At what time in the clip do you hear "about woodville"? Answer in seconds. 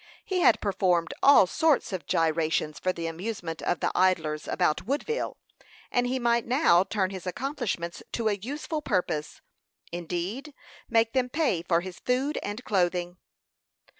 4.47-5.37